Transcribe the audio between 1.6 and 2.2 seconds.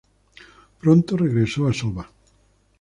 a Soba.